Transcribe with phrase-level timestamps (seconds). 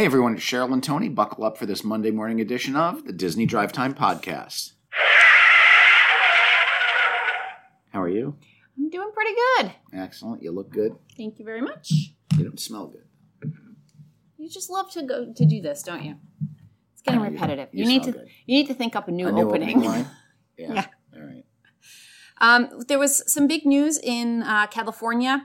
[0.00, 1.10] Hey everyone, it's Cheryl and Tony.
[1.10, 4.72] Buckle up for this Monday morning edition of the Disney Drive Time Podcast.
[7.92, 8.34] How are you?
[8.78, 9.72] I'm doing pretty good.
[9.92, 10.42] Excellent.
[10.42, 10.96] You look good.
[11.18, 11.92] Thank you very much.
[12.38, 13.52] You don't smell good.
[14.38, 16.16] You just love to go to do this, don't you?
[16.94, 17.68] It's getting know you repetitive.
[17.72, 18.28] You You, need to good.
[18.46, 19.82] you need to think up a new A new opening.
[19.82, 20.06] line?
[20.56, 20.72] Yeah.
[20.72, 20.86] Yeah.
[21.14, 21.44] All right.
[22.40, 25.44] Um, there was some big news in uh, California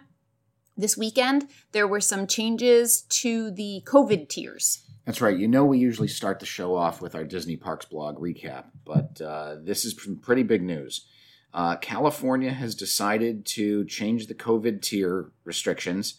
[0.78, 1.48] this weekend.
[1.72, 4.82] There were some changes to the COVID tiers.
[5.06, 5.38] That's right.
[5.38, 9.22] You know, we usually start the show off with our Disney Parks blog recap, but
[9.22, 11.06] uh, this is some pretty big news.
[11.54, 16.16] Uh, California has decided to change the COVID tier restrictions.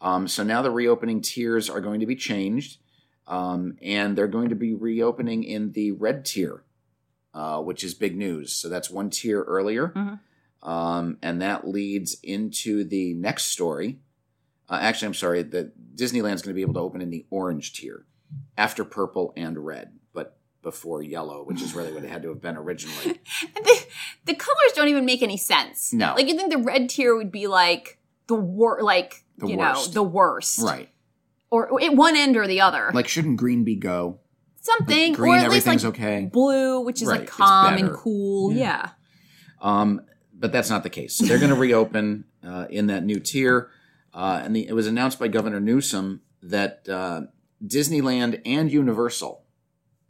[0.00, 2.78] Um, so now the reopening tiers are going to be changed,
[3.26, 6.64] um, and they're going to be reopening in the red tier,
[7.32, 8.52] uh, which is big news.
[8.54, 9.88] So that's one tier earlier.
[9.96, 10.20] Mhm.
[10.64, 13.98] Um, and that leads into the next story.
[14.68, 17.74] Uh, actually, I'm sorry, the Disneyland's going to be able to open in the orange
[17.74, 18.06] tier
[18.56, 22.40] after purple and red, but before yellow, which is really what it had to have
[22.40, 23.20] been originally.
[23.54, 23.84] The,
[24.26, 25.92] the colors don't even make any sense.
[25.92, 26.14] No.
[26.16, 29.88] like you think the red tier would be like the wor like The you worst.
[29.88, 30.88] know the worst, right.
[31.50, 34.20] Or at one end or the other, Like, shouldn't green be go?
[34.60, 35.12] something.
[35.12, 36.24] green, or at least like okay.
[36.32, 38.52] blue, which is Right, like calm and cool.
[38.52, 38.62] Yeah.
[38.64, 38.88] Yeah.
[39.60, 40.00] Um,
[40.44, 41.14] but that's not the case.
[41.16, 43.70] So they're going to reopen uh, in that new tier.
[44.12, 47.22] Uh, and the, it was announced by Governor Newsom that uh,
[47.64, 49.42] Disneyland and Universal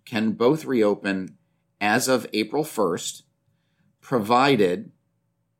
[0.05, 1.37] can both reopen
[1.81, 3.23] as of April 1st,
[4.01, 4.91] provided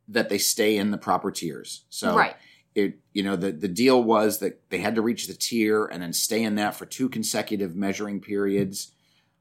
[0.09, 1.85] that they stay in the proper tiers.
[1.89, 2.35] So right.
[2.75, 6.03] it you know the the deal was that they had to reach the tier and
[6.03, 8.91] then stay in that for two consecutive measuring periods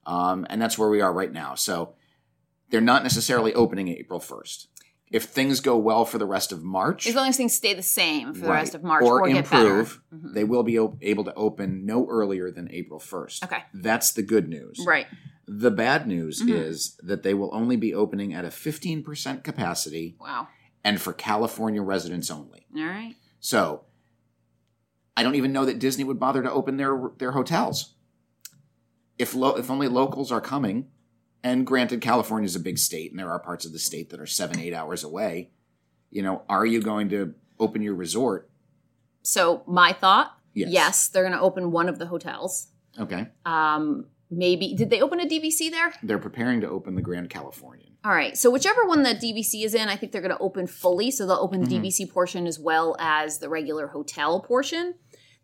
[0.06, 1.96] um, and that's where we are right now so
[2.70, 4.68] they're not necessarily opening April 1st
[5.14, 7.84] if things go well for the rest of March As long as things stay the
[7.84, 9.68] same for the right, rest of March or, or, get better.
[9.80, 10.34] improve Mhm.
[10.34, 13.64] they will be o- able to open no earlier than April 1st Okay.
[13.74, 15.06] that's the good news Right.
[15.48, 16.50] the bad news Mhm.
[16.54, 20.48] is that they will only be opening at a 15% capacity Wow.
[20.84, 23.16] and for California residents only All right.
[23.40, 23.84] So
[25.16, 27.94] I don't even know that Disney would bother to open their their hotels.
[29.20, 30.88] If lo- if only locals are coming,
[31.44, 34.20] and granted, California is a big state, and there are parts of the state that
[34.20, 35.52] are seven eight hours away.
[36.10, 38.50] You know, are you going to open your resort?
[39.24, 40.70] So my thought, Yes.
[40.72, 42.68] yes, they're going to open one of the hotels.
[43.00, 45.94] Okay, Um, maybe did they open a DVC there?
[46.04, 47.94] they're preparing to open the Grand Californian.
[48.06, 48.38] All right.
[48.38, 51.10] So whichever one the DVC is in, I think they're going to open fully.
[51.10, 51.82] So they'll open the Mhm.
[51.84, 54.96] DVC portion as well as the regular hotel portion.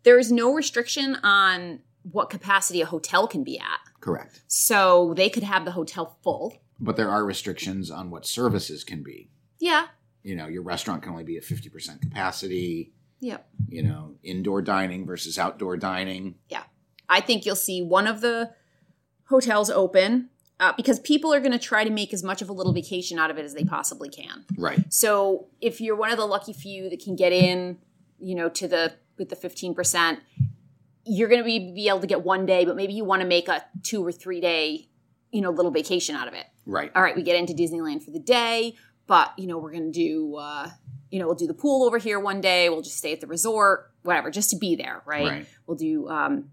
[0.02, 3.80] There is no restriction on what capacity a hotel can be at.
[4.00, 6.56] Correct, So they could have the hotel full.
[6.80, 9.28] but there are restrictions on what services can be.
[9.58, 9.86] Yeah.
[10.22, 12.92] You know, your restaurant can only be at fifty percent capacity.
[13.20, 13.46] Yep.
[13.68, 16.36] You know, indoor dining versus outdoor dining.
[16.48, 16.62] Yeah.
[17.08, 18.50] I think you'll see one of the
[19.28, 22.52] hotels open uh, because people are going to try to make as much of a
[22.52, 24.44] little vacation out of it as they possibly can.
[24.56, 24.80] Right.
[24.92, 27.78] So if you're one of the lucky few that can get in,
[28.18, 30.18] you know, to the with the 15%,
[31.10, 33.26] you're going to be be able to get one day, but maybe you want to
[33.26, 34.88] make a two or three day,
[35.32, 36.46] you know, little vacation out of it.
[36.66, 36.92] Right.
[36.94, 38.76] All right, we get into Disneyland for the day,
[39.08, 40.70] but you know, we're going to do uh,
[41.10, 43.26] you know, we'll do the pool over here one day, we'll just stay at the
[43.26, 45.26] resort, whatever, just to be there, right?
[45.26, 45.46] Right.
[45.66, 46.50] We'll do um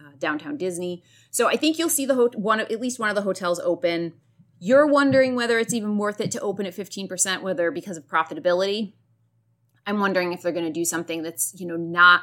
[0.00, 1.04] uh, downtown Disney.
[1.30, 3.60] So I think you'll see the ho- one of, at least one of the hotels
[3.60, 4.14] open.
[4.58, 8.94] You're wondering whether it's even worth it to open at 15%, whether because of profitability.
[9.86, 12.22] I'm wondering if they're going to do something that's, you know, not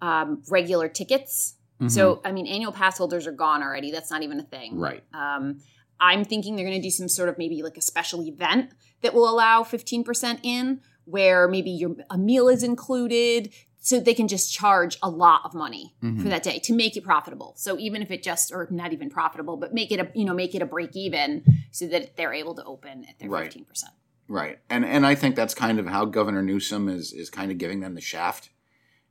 [0.00, 1.54] um, regular tickets.
[1.80, 1.90] Mhm.
[1.90, 3.90] So, I mean, annual pass holders are gone already.
[3.90, 4.78] That's not even a thing.
[4.78, 5.02] right.
[5.12, 5.60] Um,
[5.98, 9.14] I'm thinking they're going to do some sort of maybe like a special event that
[9.14, 14.52] will allow 15% in, where maybe your a meal is included, so they can just
[14.52, 16.20] charge a lot of money Mhm.
[16.22, 17.54] for that day to make it profitable.
[17.56, 20.34] So even if it just or not even profitable, but make it a you know
[20.34, 23.44] make it a break even so that they're able to open at their Right.
[23.52, 23.92] 15%.
[24.28, 24.58] Right.
[24.68, 27.80] And and I think that's kind of how Governor Newsom is is kind of giving
[27.80, 28.50] them the shaft.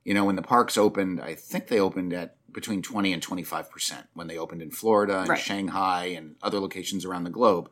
[0.06, 4.04] You know, when the parks opened, I think they opened at between 20 and 25%
[4.14, 5.38] when they opened in Florida and Right.
[5.38, 7.70] Shanghai and other locations around the globe.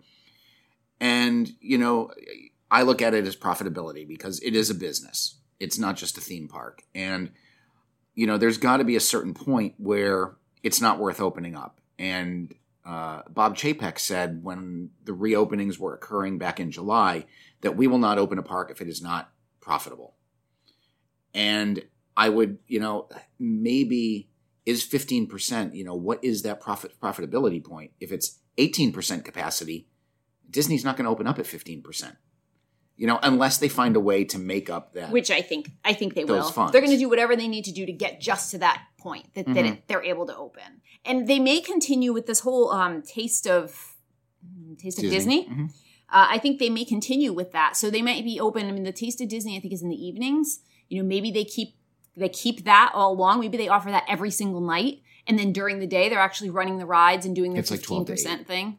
[1.00, 2.10] And, you know,
[2.70, 5.36] I look at it as profitability because it is a business.
[5.60, 6.82] It's not just a theme park.
[6.94, 7.30] And
[8.14, 11.80] you know, there's got to be a certain point where it's not worth opening up.
[11.98, 12.54] And
[12.84, 17.26] uh, Bob Chapek said when the reopenings were occurring back in July
[17.62, 19.30] that we will not open a park if it is not
[19.60, 20.14] profitable.
[21.32, 21.82] And
[22.16, 23.08] I would, you know,
[23.38, 24.28] maybe
[24.66, 27.92] is 15%, you know, what is that profit profitability point?
[28.00, 29.88] If it's 18% capacity,
[30.50, 32.16] Disney's not going to open up at 15%.
[32.96, 35.10] You know, unless they find a way to make up that.
[35.10, 36.48] which I think I think they will.
[36.48, 36.70] funds.
[36.70, 39.34] They're going to do whatever they need to do to get just to that point
[39.34, 39.54] that, Mhm.
[39.54, 43.48] that it, they're able to open, and they may continue with this whole um, taste
[43.48, 43.96] of
[44.78, 45.46] taste of Disney.
[45.46, 45.70] Mhm.
[46.08, 48.66] Uh, I think they may continue with that, so they might be open.
[48.68, 50.60] I mean, the taste of Disney, I think, is in the evenings.
[50.88, 51.74] You know, maybe they keep
[52.16, 53.40] they keep that all along.
[53.40, 56.78] Maybe they offer that every single night, and then during the day they're actually running
[56.78, 58.78] the rides and doing the It's like 12 fifteen to percent thing.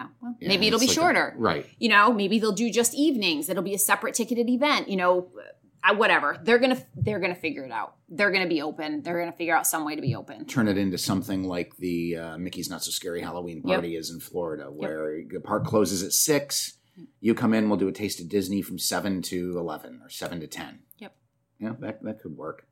[0.00, 1.66] Oh, well, Yeah, maybe it'll be like a- shorter right.
[1.78, 5.26] you know maybe they'll do just evenings it'll be a separate ticketed event you know
[5.96, 9.56] whatever they're gonna they're gonna figure it out they're gonna be open they're gonna figure
[9.56, 12.84] out some way to be open Turn it into something like the uh, Mickey's Not
[12.84, 13.74] So Scary Halloween Yep.
[13.78, 16.74] party is in Florida, where the park closes at six.
[17.20, 20.38] You come in, we'll do a taste of Disney from seven to eleven or seven
[20.40, 20.80] to ten.
[21.60, 22.66] Yeah, that that could work.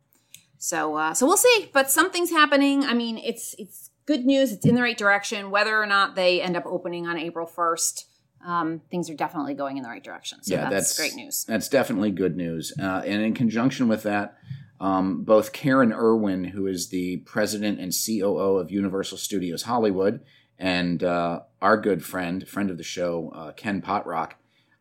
[0.59, 2.85] so uh so we'll see but something's happening.
[2.85, 4.53] I mean it's it's good news.
[4.53, 5.51] It's in the right direction.
[5.51, 8.05] Whether or not they end up opening on april 1st
[8.47, 10.39] um, things are definitely going in the right direction.
[10.43, 11.45] So Yeah, that's, that's- great news.
[11.49, 12.73] That's definitely good news.
[12.81, 14.37] Uh, and in conjunction with that,
[14.79, 20.21] um, both Karen Irwin, who is the president and COO of Universal Studios Hollywood,
[20.61, 24.33] and uh, our good friend, friend of the show, uh, Ken Potrock,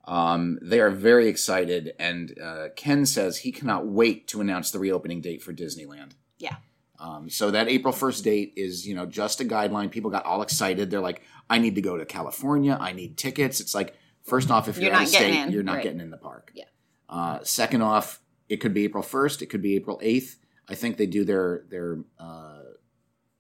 [0.05, 1.93] um, they are very excited.
[1.99, 6.11] And uh, Ken says he cannot wait to announce the reopening date for Disneyland.
[6.37, 6.57] Yeah.
[6.99, 9.91] Um, so that April 1st date is, you know, just a guideline.
[9.91, 10.89] People got all excited.
[10.89, 12.77] They're like, I need to go to California.
[12.79, 13.59] I need tickets.
[13.59, 15.83] It's like, first off, if you're, You're out not of state, in, you're not right.
[15.83, 16.51] getting in the park.
[16.53, 16.65] Yeah.
[17.09, 19.41] Uh, second off, it could be April 1st.
[19.41, 20.35] It could be April 8th.
[20.67, 22.61] I think they do their, their, uh,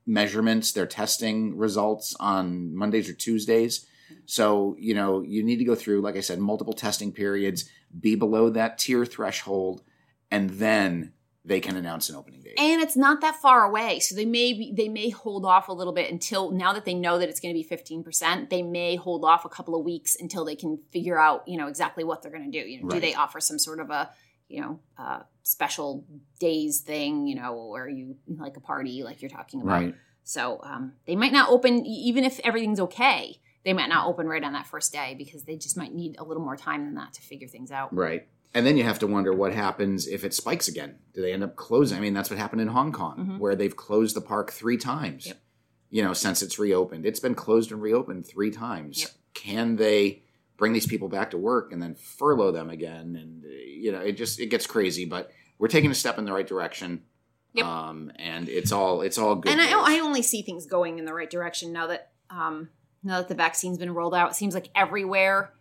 [0.05, 3.87] measurements, their testing results on Mondays or Tuesdays.
[4.25, 7.69] So, you know, you need to go through, like I said, multiple testing periods,
[7.99, 9.83] be below that tier threshold,
[10.31, 11.13] and then
[11.45, 12.55] they can announce an opening date.
[12.57, 15.73] and it's not that far away so they may be, they may hold off a
[15.73, 18.95] little bit until now that they know that it's going to be 15% they may
[18.95, 22.21] hold off a couple of weeks until they can figure out you know exactly what
[22.21, 24.09] they're going to do you know do they offer some sort of a
[24.47, 26.05] you know uh, special
[26.39, 29.95] days thing you know where you like a party like you're talking about right.
[30.23, 34.43] so um, they might not open even if everything's okay they might not open right
[34.43, 37.13] on that first day because they just might need a little more time than that
[37.13, 38.27] to figure things out Right.
[38.53, 40.95] And then you have to wonder what happens if it spikes again.
[41.13, 41.97] Do they end up closing?
[41.97, 43.39] I mean, that's what happened in Hong Kong, Mhm.
[43.39, 45.27] where they've closed the park three times.
[45.27, 45.41] Yep.
[45.89, 49.01] You know, since it's reopened, it's been closed and reopened three times.
[49.01, 49.09] Yep.
[49.33, 50.23] Can they
[50.55, 53.17] bring these people back to work and then furlough them again?
[53.21, 55.03] And uh, you know, it just it gets crazy.
[55.03, 57.03] But we're taking a step in the right direction.
[57.55, 57.65] Yep.
[57.65, 59.51] Um, and it's all it's all good.
[59.51, 59.97] and I.
[59.97, 62.69] I only see things going in the right direction now that um,
[63.05, 64.31] now that the vaccine's been rolled out.
[64.31, 65.53] It seems like everywhere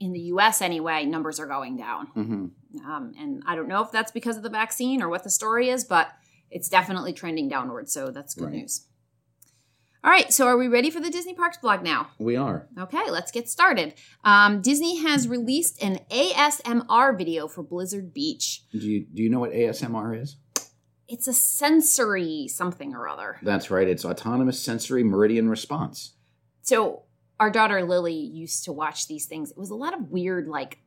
[0.00, 0.60] in the U.S.
[0.60, 2.08] anyway, numbers are going down.
[2.16, 2.50] Mhm.
[2.84, 5.70] Um, and I don't know if that's because of the vaccine or what the story
[5.70, 6.08] is, but
[6.50, 7.88] it's definitely trending downward.
[7.88, 8.54] So that's good Right.
[8.54, 8.84] news.
[10.04, 12.10] All right, so are we ready for the Disney Parks blog now?
[12.20, 12.68] We are.
[12.78, 13.94] Okay, let's get started.
[14.22, 18.62] Um, Disney has released an ASMR video for Blizzard Beach.
[18.70, 20.36] Do you do you know what ASMR is?
[21.08, 23.38] It's a sensory something or other.
[23.42, 23.88] That's right.
[23.88, 26.12] It's autonomous sensory meridian response.
[26.68, 27.04] So
[27.40, 29.50] our daughter Lily used to watch these things.
[29.50, 30.78] It was a lot of weird, like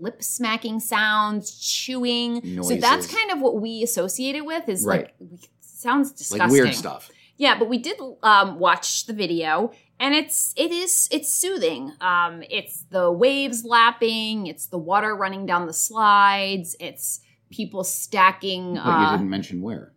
[0.00, 2.62] lip smacking sounds, chewing.
[2.64, 4.68] So that's kind of what we associate it with.
[4.68, 5.12] Is Right.
[5.20, 6.40] like sounds disgusting.
[6.40, 7.08] Like weird stuff.
[7.36, 11.92] Yeah, but we did um, watch the video, and it's it is it's soothing.
[12.00, 14.48] Um, it's the waves lapping.
[14.48, 16.74] It's the water running down the slides.
[16.80, 17.20] It's
[17.50, 18.74] people stacking.
[18.74, 19.92] But uh, you didn't mention where.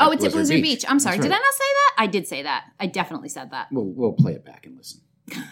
[0.00, 0.84] Oh, it's at Blizzard Beach.
[0.88, 1.16] I'm sorry.
[1.16, 1.94] That's Did I not say that?
[1.98, 2.64] I did say that.
[2.80, 3.68] I definitely said that.
[3.72, 5.00] We'll we'll play it back and listen.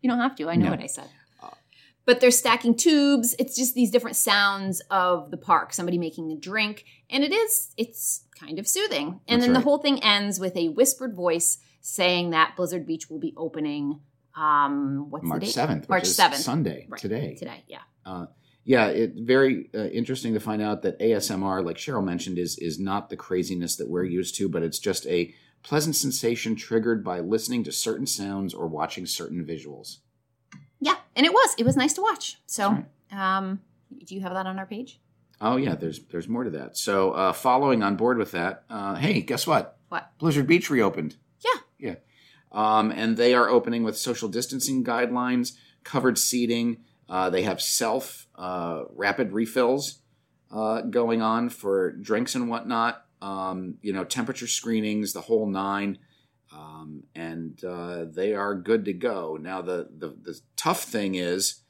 [0.00, 0.48] You don't have to.
[0.48, 0.70] I know No.
[0.70, 1.08] what I said.
[2.06, 3.34] But they're stacking tubes.
[3.38, 5.74] It's just these different sounds of the park.
[5.74, 9.20] Somebody making a drink, and it is it's kind of soothing.
[9.28, 13.18] And then the whole thing ends with a whispered voice saying that Blizzard Beach will
[13.18, 14.00] be opening.
[14.36, 15.52] Um, what's March the date?
[15.52, 16.34] seventh, which March is 7th.
[16.36, 17.00] Sunday Right.
[17.00, 17.34] today.
[17.34, 17.80] Today, yeah.
[18.06, 18.26] Uh,
[18.68, 22.78] yeah, it very uh, interesting to find out that ASMR, like Cheryl mentioned, is is
[22.78, 27.20] not the craziness that we're used to, but it's just a pleasant sensation triggered by
[27.20, 30.00] listening to certain sounds or watching certain visuals.
[30.80, 31.54] Yeah, and it was.
[31.56, 32.42] It was nice to watch.
[32.44, 33.60] So, That's um,
[34.04, 35.00] do you have that on our page?
[35.40, 36.76] Oh yeah, there's there's more to that.
[36.76, 39.78] So uh, following on board with that, uh, hey, guess what?
[39.88, 40.10] What?
[40.18, 41.16] Blizzard Beach reopened.
[41.40, 41.60] Yeah.
[41.78, 41.94] Yeah.
[42.52, 46.84] Um, and they are opening with social distancing guidelines, covered seating.
[47.08, 50.00] Uh, they have self uh, rapid refills
[50.50, 53.04] uh, going on for drinks and whatnot.
[53.20, 55.98] Um, you know, temperature screenings, the whole nine.
[56.52, 59.36] Um, and uh, they are good to go.
[59.40, 61.60] Now, the, the, the tough thing is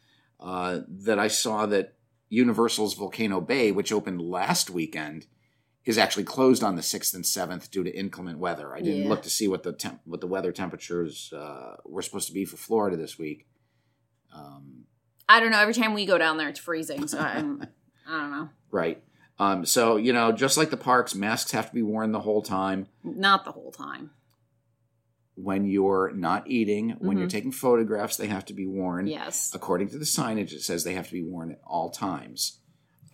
[0.40, 1.95] uh, that I saw that
[2.28, 5.26] Universal's Volcano Bay, which opened last weekend,
[5.85, 8.75] is actually closed on the sixth and seventh due to inclement weather.
[8.76, 9.09] I didn't Yeah.
[9.09, 12.45] look to see what the temp- what the weather temperatures uh, were supposed to be
[12.45, 13.47] for Florida this week.
[14.33, 14.85] Um,
[15.28, 15.61] I don't know.
[15.61, 17.06] Every time we go down there, it's freezing.
[17.08, 17.62] So I'm,
[18.08, 18.49] I don't know.
[18.70, 19.02] right.
[19.38, 22.42] Um, so you know, just like the parks, masks have to be worn the whole
[22.42, 22.88] time.
[23.04, 24.11] Not the whole time.
[25.37, 27.30] When you're not eating, when you're Mhm.
[27.30, 29.06] taking photographs, they have to be worn.
[29.06, 29.52] Yes.
[29.54, 32.58] According to the signage, it says they have to be worn at all times.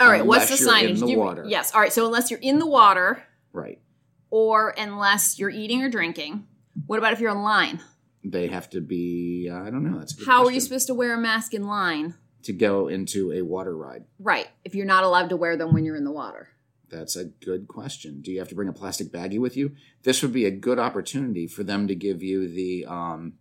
[0.01, 0.25] All right.
[0.25, 1.01] What's the you're in signage?
[1.01, 1.45] the you- water.
[1.47, 1.75] Yes.
[1.75, 1.93] All right.
[1.93, 3.83] So unless you're in the water, Right.
[4.31, 6.47] or unless you're eating or drinking,
[6.87, 7.81] what about if you're in line?
[8.25, 9.51] They have to be.
[9.53, 9.99] I don't know.
[9.99, 12.15] That's How are you supposed to wear a mask in line?
[12.45, 14.05] to go into a water ride?
[14.19, 14.49] Right.
[14.65, 16.51] If you're not allowed to wear them when you're in the water.
[16.91, 18.21] That's a good question.
[18.21, 19.73] Do you have to bring a plastic baggie with you?
[20.03, 23.33] This would be a good opportunity for them to give you the um,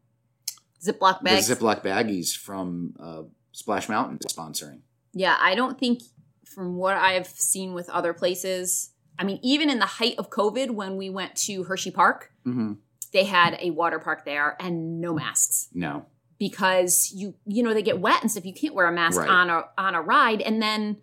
[0.82, 1.48] Ziploc bags.
[1.50, 4.80] the Ziploc baggies from uh, Splash Mountain sponsoring.
[5.14, 6.02] Yeah, I don't think
[6.46, 10.72] from what I've seen with other places, I mean, even in the height of COVID,
[10.72, 12.74] when we went to Hershey Park, Mm-hmm.
[13.14, 16.06] They had a water park there and no masks No,
[16.40, 18.46] because you you know they get wet and stuff.
[18.46, 19.30] You can't wear a mask Right.
[19.30, 20.98] on a on a ride, and then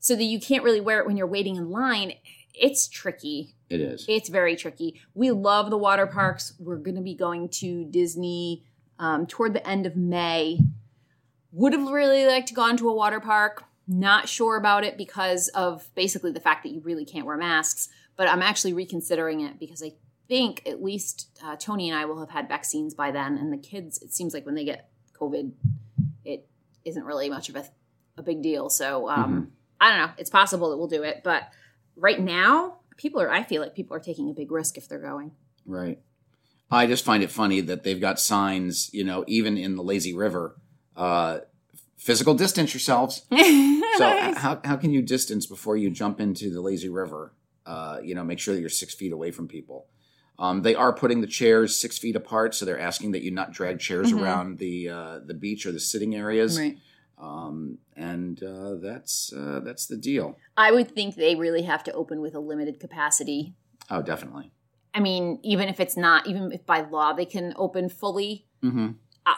[0.00, 2.12] so that you can't really wear it when you're waiting in line.
[2.54, 3.54] It's tricky.
[3.68, 4.06] it is.
[4.08, 5.00] It's very tricky.
[5.14, 6.54] We love the water parks.
[6.58, 8.64] We're going to be going to Disney
[8.98, 10.60] um, toward the end of May.
[11.52, 13.64] Would have really liked to go into a water park.
[13.88, 17.88] Not sure about it because of basically the fact that you really can't wear masks.
[18.16, 19.92] But I'm actually reconsidering it because I
[20.28, 23.36] think at least uh, Tony and I will have had vaccines by then.
[23.36, 25.52] And the kids, it seems like when they get COVID,
[26.24, 26.48] it
[26.84, 27.64] isn't really much of a,
[28.16, 28.68] a big deal.
[28.68, 30.12] So um, I don't know.
[30.18, 31.22] It's possible that we'll do it.
[31.22, 31.44] But
[31.96, 34.98] right now, people are, I feel like people are taking a big risk if they're
[34.98, 35.32] going.
[35.64, 36.00] Right.
[36.70, 40.14] I just find it funny that they've got signs, you know, even in the lazy
[40.14, 40.56] river,
[40.96, 41.40] uh,
[41.96, 43.24] physical distance yourselves.
[43.96, 47.32] So how, how can you distance before you jump into the lazy river?
[47.64, 49.86] Uh, you know, make sure that you're six feet away from people.
[50.38, 53.52] Um, they are putting the chairs six feet apart, so they're asking that you not
[53.52, 54.20] drag chairs Mhm.
[54.20, 56.58] around the uh, the beach or the sitting areas.
[56.58, 56.78] right.
[57.18, 60.36] Um, and uh, that's uh, that's the deal.
[60.56, 63.54] I would think they really have to open with a limited capacity.
[63.90, 64.52] Oh, definitely.
[64.92, 68.88] I mean, even if it's not, even if by law they can open fully, hmm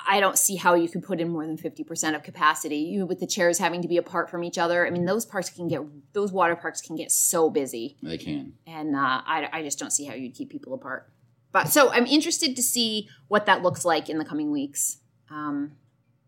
[0.06, 2.76] I don't see how you could put in more than 50% of capacity.
[2.76, 4.86] You with the chairs having to be apart from each other.
[4.86, 5.80] I mean, those parks can get
[6.12, 8.52] those water parks can get so busy, They can.
[8.66, 11.10] and uh, I, I just don't see how you'd keep people apart.
[11.52, 14.98] But so I'm interested to see what that looks like in the coming weeks.
[15.30, 15.72] Um,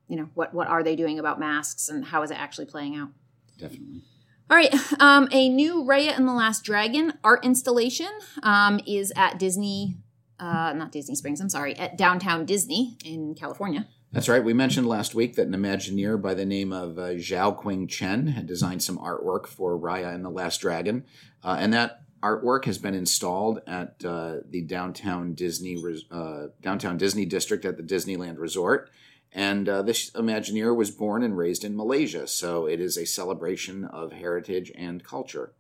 [0.09, 2.97] you know, what what are they doing about masks, and how is it actually playing
[2.97, 3.11] out?
[3.59, 4.03] Definitely.
[4.49, 4.75] All right.
[4.99, 8.09] Um, a new Raya and the Last Dragon art installation
[8.43, 9.99] um, is at Disney,
[10.41, 13.87] uh, not Disney Springs, I'm sorry, at downtown Disney in California.
[14.13, 14.43] That's right.
[14.43, 18.29] We mentioned last week that an Imagineer by the name of uh, Zhao Qing Chen
[18.29, 21.05] had designed some artwork for Raya and the Last Dragon,
[21.45, 27.25] uh, and that artwork has been installed at uh, the downtown Disney uh, downtown Disney
[27.25, 28.91] district at the Disneyland Resort.
[29.33, 33.85] And uh, this Imagineer was born and raised in Malaysia, so it is a celebration
[33.85, 35.55] of heritage and culture.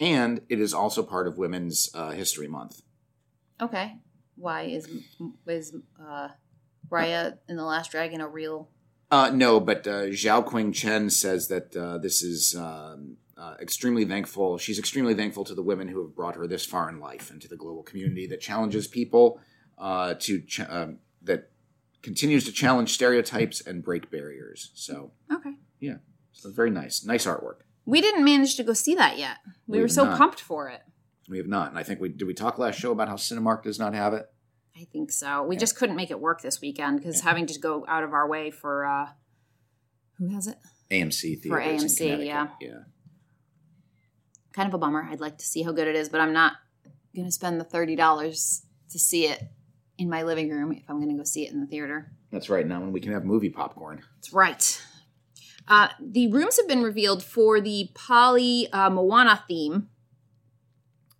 [0.00, 2.82] And it is also part of Women's uh, History Month.
[3.60, 3.96] Okay.
[4.36, 4.88] Why is
[5.46, 6.28] is uh,
[6.88, 8.70] Raya and the Last Dragon a real?
[9.10, 14.04] Uh, no, but uh, Zhao Qing Chen says that uh, this is um, uh, extremely
[14.04, 14.56] thankful.
[14.56, 17.40] She's extremely thankful to the women who have brought her this far in life and
[17.42, 19.40] to the global community that challenges people
[19.78, 21.50] uh, to ch- um, that
[22.02, 24.70] continues to challenge stereotypes and break barriers.
[24.74, 25.54] So, Okay.
[25.80, 25.96] Yeah,
[26.32, 27.62] so very nice, nice artwork.
[27.86, 29.38] We didn't manage to go see that yet.
[29.66, 30.18] We, We were so not.
[30.18, 30.82] pumped for it.
[31.30, 32.26] We have not, and I think we did.
[32.26, 34.26] We talk last show about how Cinemark does not have it.
[34.76, 35.44] I think so.
[35.44, 35.60] We Yeah.
[35.60, 37.24] just couldn't make it work this weekend because Yeah.
[37.24, 39.10] having to go out of our way for uh,
[40.18, 40.58] who has it?
[40.90, 41.50] AMC theater.
[41.56, 42.48] For AMC, yeah.
[42.60, 42.80] yeah.
[44.52, 45.06] kind of a bummer.
[45.08, 46.54] I'd like to see how good it is, but I'm not
[47.14, 49.40] going to spend the thirty dollars to see it
[49.98, 52.10] in my living room if I'm going to go see it in the theater.
[52.32, 52.66] That's right.
[52.66, 54.02] Now, when we can have movie popcorn.
[54.16, 54.82] That's right.
[55.68, 59.88] Uh, the rooms have been revealed for the Poly uh, Moana theme.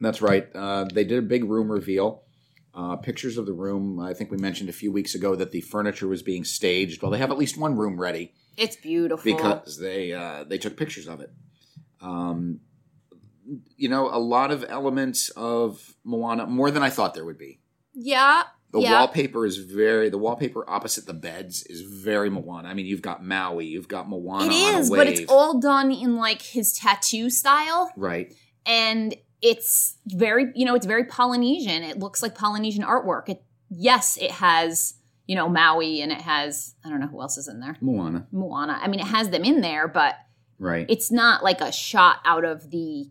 [0.00, 0.48] That's right.
[0.54, 2.22] Uh, they did a big room reveal.
[2.72, 3.98] Uh, pictures of the room.
[4.00, 7.02] I think we mentioned a few weeks ago that the furniture was being staged.
[7.02, 9.24] Well, they have at least one room ready It's beautiful.
[9.24, 11.30] because they uh, they took pictures of it.
[12.00, 12.60] Um,
[13.76, 17.58] you know, a lot of elements of Moana, more than I thought there would be.
[17.92, 19.00] yeah, The yeah.
[19.00, 20.08] wallpaper is very.
[20.08, 22.68] The wallpaper opposite the beds is very Moana.
[22.68, 25.22] I mean, you've got Maui, you've got Moana It is, on is, a but it's
[25.28, 28.32] all done in like his tattoo style, right.
[28.64, 31.82] and it's very, you know, it's very Polynesian.
[31.82, 33.28] It looks like Polynesian artwork.
[33.28, 34.94] It, yes, it has,
[35.26, 37.76] you know, Maui, and it has I don't know who else is in there.
[37.80, 38.78] Moana, Moana.
[38.80, 40.16] I mean, it has them in there, but
[40.58, 40.86] right.
[40.88, 43.10] it's not like a shot out of the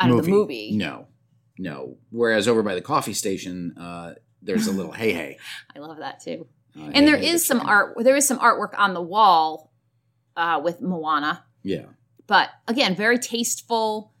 [0.00, 0.76] out of the movie.
[0.76, 1.08] No,
[1.58, 1.96] no.
[2.10, 5.38] Whereas over by the coffee station, uh, there's a little hey hey.
[5.76, 6.46] I love that too.
[6.78, 7.96] Uh, And there hey, hey is some art.
[7.98, 9.72] There is some artwork on the wall
[10.36, 11.86] uh, with Moana, Yeah,
[12.26, 14.12] but again, very tasteful.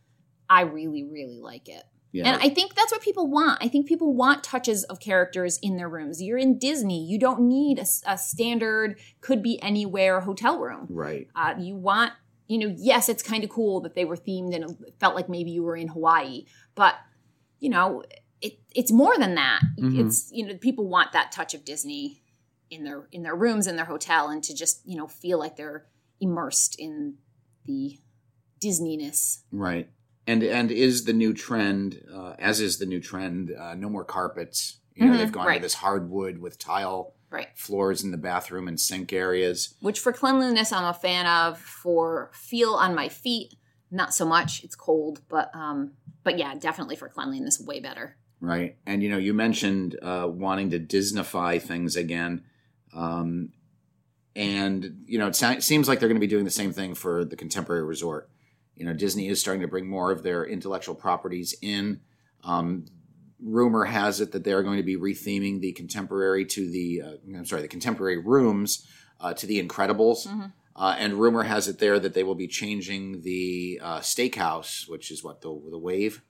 [0.50, 1.82] I really, really like it.
[2.10, 2.32] Yeah.
[2.32, 3.62] And I think that's what people want.
[3.62, 6.22] I think people want touches of characters in their rooms.
[6.22, 7.04] You're in Disney.
[7.04, 10.86] You don't need a standard, could be anywhere hotel room.
[10.88, 11.28] right.
[11.36, 12.12] Uh, you want,
[12.46, 15.28] you know, yes, it's kind of cool that they were themed and it felt like
[15.28, 16.94] maybe you were in Hawaii, but,
[17.60, 18.02] you know,
[18.40, 19.60] it, it's more than that.
[19.78, 20.06] Mhm.
[20.06, 22.22] It's, you know, people want that touch of Disney
[22.70, 25.56] in their in their rooms in their hotel and to just, you know, feel like
[25.56, 25.86] they're
[26.20, 27.16] immersed in
[27.66, 27.98] the
[28.64, 29.42] Disneyness.
[29.52, 29.88] Right.
[30.28, 34.04] And and is the new trend, uh, as is the new trend, uh, no more
[34.04, 34.78] carpets.
[34.94, 35.56] You know, Mhm, they've gone right.
[35.56, 37.48] to this hardwood with tile Right.
[37.56, 39.74] floors in the bathroom and sink areas.
[39.80, 41.58] which for cleanliness I'm a fan of.
[41.58, 43.54] For feel on my feet,
[43.90, 44.62] not so much.
[44.64, 45.92] It's cold, but um,
[46.24, 48.16] but yeah, definitely for cleanliness, way better.
[48.40, 48.76] Right.
[48.86, 52.42] And you know, you mentioned uh, wanting to Disneyfy things again.
[52.92, 53.52] Um,
[54.36, 57.24] and you know, it seems like they're going to be doing the same thing for
[57.24, 58.28] the contemporary resort.
[58.78, 62.00] You know, Disney is starting to bring more of their intellectual properties in.
[62.44, 62.86] Um,
[63.40, 67.44] rumor has it that they're going to be retheming the contemporary to the uh, I'm
[67.44, 68.86] sorry, the contemporary rooms
[69.20, 70.26] uh, to the Incredibles.
[70.28, 70.52] Mhm.
[70.76, 75.10] Uh, and rumor has it there that they will be changing the uh, steakhouse, which
[75.10, 76.22] is what the the Wave.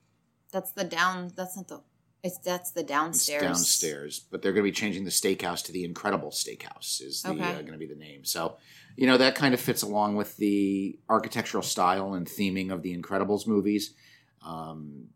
[0.51, 1.31] That's the down.
[1.35, 1.81] That's not the.
[2.23, 3.41] It's that's the It's downstairs.
[3.41, 7.01] downstairs, but they're going to be changing the steakhouse to the Incredible Steakhouse.
[7.01, 7.43] Is the, Okay.
[7.43, 8.25] uh, going to be the name?
[8.25, 8.57] So,
[8.97, 12.97] you know, that kind of fits along with the architectural style and theming of the
[12.97, 13.93] Incredibles movies.
[14.41, 15.07] Um,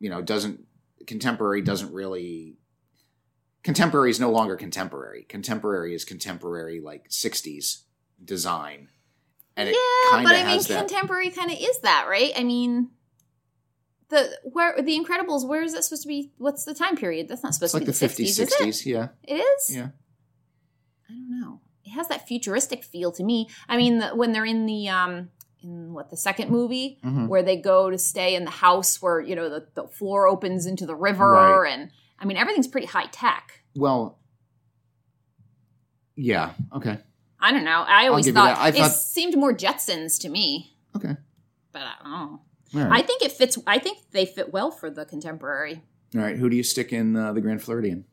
[0.00, 0.64] you know, doesn't
[1.06, 2.56] contemporary doesn't really
[3.62, 5.24] contemporary is no longer contemporary.
[5.28, 7.82] Contemporary is contemporary like '60s
[8.24, 8.88] design,
[9.56, 12.32] and it yeah, but I mean, contemporary kind of is that, right?
[12.36, 12.90] I mean,
[14.08, 15.46] the where the Incredibles.
[15.46, 16.32] Where is that supposed to be?
[16.38, 17.28] What's the time period?
[17.28, 18.86] That's not supposed It's like to the be the 50s, 60s, it?
[18.86, 19.74] Yeah, It is.
[19.76, 19.88] yeah.
[21.08, 21.60] I don't know.
[21.84, 23.48] It has that futuristic feel to me.
[23.68, 25.30] I mean, the, when they're in the um
[25.62, 27.28] in what the second movie Mhm.
[27.28, 30.66] where they go to stay in the house where you know the, the floor opens
[30.66, 31.72] into the river Right.
[31.72, 33.62] and I mean everything's pretty high tech.
[33.74, 34.18] Well,
[36.16, 36.52] yeah.
[36.74, 36.98] Okay.
[37.40, 37.84] I don't know.
[37.86, 41.16] I always give you thought, it seemed more Jetsons to me, Okay.
[41.72, 42.40] but I don't know.
[42.74, 43.00] All right.
[43.02, 43.58] I think it fits.
[43.66, 45.82] I think they fit well for the contemporary.
[46.14, 46.36] All right.
[46.36, 48.04] Who do you stick in uh, the Grand Floridian?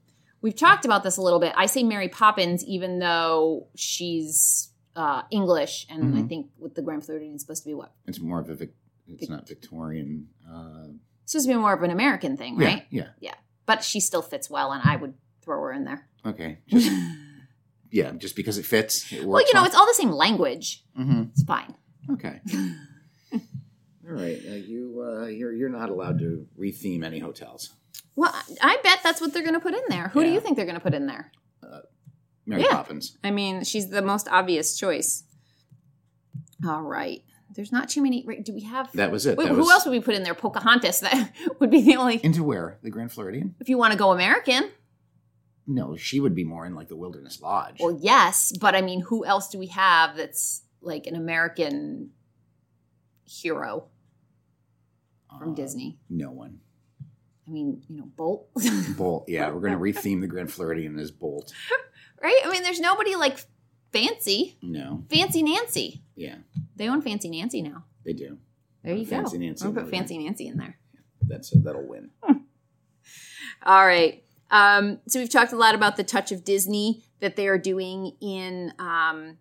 [0.42, 1.54] We've talked about this a little bit.
[1.58, 6.30] I say Mary Poppins, even though she's uh, English, and I Mhm.
[6.30, 8.76] think with the Grand Floridian, it's supposed to be what It's more of a Vic-
[9.08, 10.28] it's Vic- not Victorian.
[10.50, 10.86] Uh,
[11.24, 12.86] it's supposed to be more of an American thing, right?
[12.92, 13.12] yeah, right?
[13.20, 13.34] yeah.
[13.66, 16.08] But she still fits well, and I would throw her in there.
[16.26, 16.60] Okay.
[16.68, 16.90] Just
[17.92, 19.12] yeah, just because it fits.
[19.12, 20.86] It works well, you know, on- it's all the same language.
[20.98, 21.32] Mhm.
[21.32, 21.76] It's fine.
[22.12, 22.40] Okay.
[24.08, 24.40] All right.
[24.48, 27.72] Uh, you uh, you're you're not allowed to retheme any hotels.
[28.16, 30.10] Well, I bet that's what they're going to put in there.
[30.10, 30.36] Who do Yeah.
[30.36, 31.32] you think they're going to put in there?
[32.46, 32.70] Mary Yeah.
[32.72, 33.18] Poppins.
[33.24, 35.24] I mean, she's the most obvious choice.
[36.66, 37.24] All right.
[37.56, 38.24] There's not too many.
[38.28, 38.92] right, Do we have?
[38.94, 39.38] That was it.
[39.38, 40.36] Wait, That who was- else would we put in there?
[40.36, 41.00] Pocahontas.
[41.02, 42.24] That would be the only.
[42.24, 42.78] Into where?
[42.84, 43.56] The Grand Floridian?
[43.60, 44.70] If you want to go American,
[45.66, 47.78] No, she would be more in like the Wilderness Lodge.
[47.80, 48.54] well, yes.
[48.62, 52.12] But I mean, who else do we have that's like an American
[53.24, 53.88] hero
[55.40, 55.98] from Uh, Disney?
[56.10, 56.60] No one.
[57.48, 58.48] I mean, you know, Bolt.
[58.98, 59.26] Bolt.
[59.28, 61.54] Yeah, we're going to retheme the Grand Floridian as Bolt.
[62.22, 62.40] right?
[62.44, 63.40] I mean, there's nobody like
[63.94, 64.58] Fancy.
[64.62, 65.04] No.
[65.12, 66.02] Fancy Nancy.
[66.16, 66.38] Yeah,
[66.76, 67.86] They own Fancy Nancy now.
[68.04, 68.38] they do.
[68.84, 69.44] There you Fancy go.
[69.46, 70.78] Nancy I'm put Fancy Nancy in there.
[71.22, 72.10] That's uh, that'll win.
[73.64, 74.24] All right.
[74.52, 78.14] Um, so we've talked a lot about the touch of Disney that they are doing
[78.22, 79.38] in um,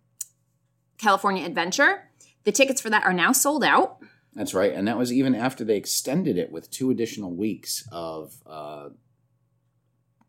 [0.98, 2.08] California Adventure.
[2.44, 3.98] The tickets for that are now sold out.
[4.34, 8.34] That's right, and that was even after they extended it with two additional weeks of
[8.46, 8.88] uh,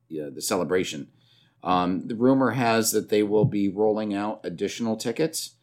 [0.10, 1.08] yeah, the celebration.
[1.64, 5.56] Um, the rumor has that they will be rolling out additional tickets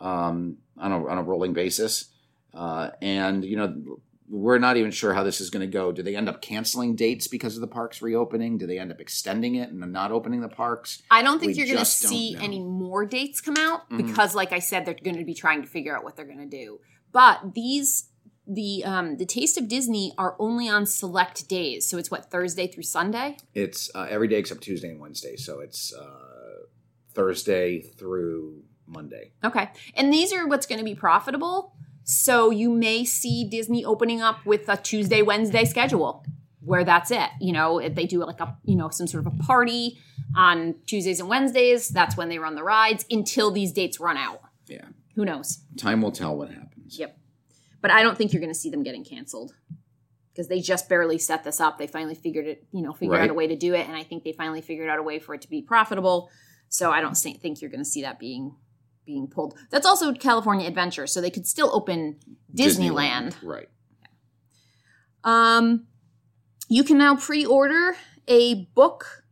[0.00, 2.06] um, on a on a rolling basis,
[2.54, 3.98] uh, and you know
[4.30, 5.90] we're not even sure how this is going to go.
[5.90, 8.58] Do they end up canceling dates because of the parks reopening?
[8.58, 11.02] Do they end up extending it and not opening the parks?
[11.10, 14.06] I don't think We you're going to see any more dates come out Mhm.
[14.06, 16.48] because, like I said, they're going to be trying to figure out what they're going
[16.48, 16.78] to do.
[17.12, 18.08] But these,
[18.46, 21.86] the um, the Taste of Disney are only on select days.
[21.88, 23.36] So it's what Thursday through Sunday.
[23.54, 26.64] It's uh, every day except Tuesday and Wednesday, so it's uh,
[27.12, 29.32] Thursday through Monday.
[29.44, 29.70] Okay.
[29.94, 31.74] And these are what's going to be profitable.
[32.04, 36.24] So you may see Disney opening up with a Tuesday, Wednesday schedule
[36.60, 37.30] where that's it.
[37.40, 39.98] You know, if they do like a, you know, some sort of a party
[40.36, 41.88] on Tuesdays and Wednesdays.
[41.88, 44.40] That's when they run the rides until these dates run out.
[44.66, 45.58] Yeah, Who knows?
[45.76, 46.69] time will tell what happens.
[46.98, 47.18] Yep.
[47.80, 49.54] But I don't think you're going to see them getting canceled
[50.32, 51.78] because they just barely set this up.
[51.78, 53.86] They finally figured it, you know, figured out a way to do it.
[53.86, 56.30] And I think they finally figured out a way for it to be profitable.
[56.68, 58.54] So I don't think you're going to see that being
[59.06, 59.58] being pulled.
[59.70, 62.18] That's also California Adventure, so they could still open
[62.54, 63.34] Disneyland.
[63.42, 63.68] Right.
[65.24, 65.86] Um,
[66.68, 67.96] you can now pre-order
[68.28, 69.24] a book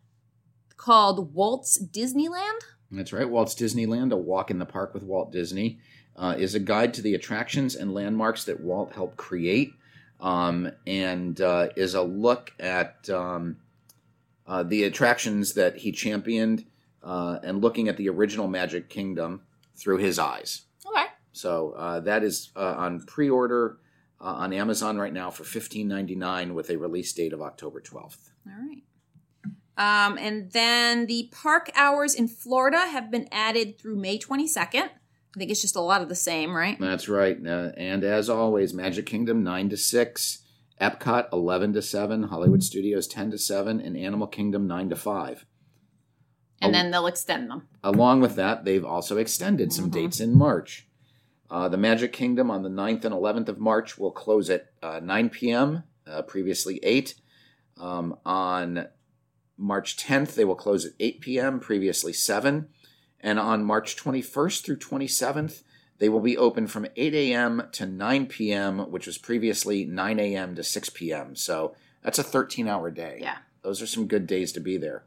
[0.77, 2.61] called Walt's Disneyland.
[2.91, 3.29] That's right.
[3.29, 5.79] Walt's Disneyland, A Walk in the Park with Walt Disney,
[6.19, 9.73] uh, is a guide to the attractions and landmarks that Walt helped create
[10.21, 13.57] um, and uh, is a look at um,
[14.47, 16.65] uh, the attractions that he championed
[17.03, 19.43] uh, and looking at the original Magic Kingdom
[19.77, 20.63] through his eyes.
[20.85, 21.07] Okay.
[21.33, 23.79] So uh, that is uh, on pre order
[24.21, 28.31] on Amazon right now for $15.99 with a release date of October 12th.
[28.49, 28.83] All right.
[29.79, 34.91] Um, and then the park hours in Florida have been added through May 22nd.
[35.35, 36.79] I think it's just a lot of the same, right?
[36.81, 37.37] That's right.
[37.45, 40.39] Uh, and as always, Magic Kingdom 9 to 6,
[40.81, 45.45] Epcot 11 to 7, Hollywood Studios 10 to 7, and Animal Kingdom 9 to 5.
[46.61, 47.69] And then they'll extend them.
[47.85, 49.93] Along with that, they've also extended some Mhm.
[49.93, 50.89] dates in March.
[51.51, 55.01] Uh, the Magic Kingdom on the 9th and 11th of March will close at uh,
[55.01, 57.15] 9 p.m., uh, previously 8.
[57.77, 58.89] Um, on
[59.57, 62.69] March 10th, they will close at 8 p.m., previously 7.
[63.21, 65.63] And on March 21st through 27th,
[65.99, 67.65] they will be open from 8 a.m.
[67.73, 70.55] to 9 p.m., which was previously 9 a.m.
[70.55, 71.35] to 6 p.m.
[71.35, 73.19] So that's a 13 hour day.
[73.21, 73.39] Yeah.
[73.63, 75.05] Those are some good days to be there.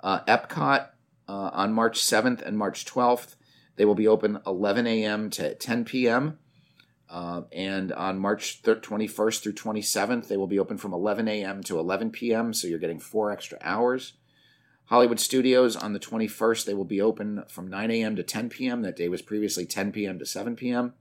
[0.00, 0.88] Uh, Epcot
[1.28, 3.36] uh, on March 7th and March 12th,
[3.76, 5.30] they will be open 11 a.m.
[5.30, 6.38] to 10 p.m.
[7.08, 11.62] Uh, and on March thir- 21st through 27th, they will be open from 11 a.m.
[11.62, 12.52] to 11 p.m.
[12.52, 14.14] So you're getting four extra hours.
[14.86, 18.16] Hollywood Studios on the 21st, they will be open from 9 a.m.
[18.16, 18.82] to 10 p.m.
[18.82, 20.18] That day was previously 10 p.m.
[20.18, 20.92] to 7 p.m.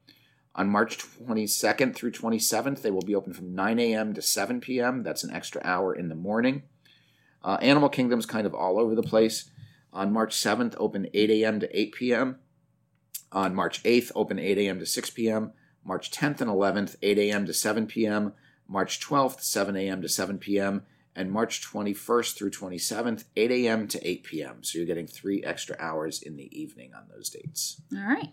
[0.55, 4.13] On March 22nd through 27th, they will be open from 9 a.m.
[4.13, 5.03] to 7 p.m.
[5.03, 6.63] That's an extra hour in the morning.
[7.43, 9.49] Uh, Animal Kingdom's kind of all over the place.
[9.91, 11.59] On March 7th, open 8 a.m.
[11.59, 12.37] to 8 p.m.
[13.31, 14.79] On March 8th, open 8 a.m.
[14.79, 15.51] to 6 p.m.
[15.83, 17.45] March 10th and 11th, 8 a.m.
[17.45, 18.33] to 7 p.m.
[18.67, 20.01] March 12th, 7 a.m.
[20.01, 20.83] to 7 p.m.
[21.15, 23.87] And March 21st through 27th, 8 a.m.
[23.87, 24.63] to 8 p.m.
[24.63, 27.79] So you're getting three extra hours in the evening on those dates.
[27.95, 28.29] All right.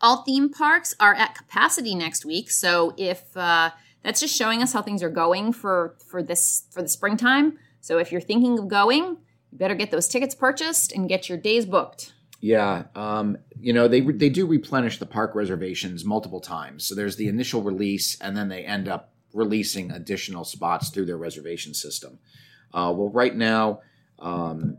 [0.00, 3.70] All theme parks are at capacity next week, so if uh,
[4.02, 7.58] that's just showing us how things are going for for this for the springtime.
[7.80, 9.18] So if you're thinking of going,
[9.50, 12.12] you better get those tickets purchased and get your days booked.
[12.40, 16.84] Yeah, um, you know they they do replenish the park reservations multiple times.
[16.84, 21.16] So there's the initial release, and then they end up releasing additional spots through their
[21.16, 22.18] reservation system.
[22.74, 23.80] Uh, well, right now,
[24.18, 24.76] um,